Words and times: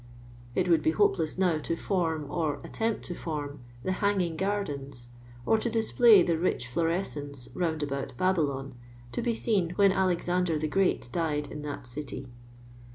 It 0.55 0.67
would 0.67 0.81
be 0.81 0.89
hopeless 0.89 1.37
now 1.37 1.59
to 1.59 1.75
form, 1.75 2.25
or 2.31 2.59
attempt 2.63 3.03
to 3.05 3.13
form, 3.13 3.59
the" 3.83 3.91
hanging 4.01 4.35
gardens," 4.35 5.09
or 5.45 5.57
tj 5.57 5.71
display 5.71 6.23
the 6.23 6.39
rich 6.39 6.65
florescence 6.65 7.49
"round 7.55 7.83
about 7.83 8.17
Baby 8.17 8.41
lon,*' 8.41 8.73
to 9.11 9.21
be 9.21 9.35
seen 9.35 9.73
when 9.75 9.91
Alexander 9.91 10.57
the 10.57 10.67
Great 10.67 11.07
died 11.11 11.51
in 11.51 11.61
that 11.61 11.85
city. 11.85 12.29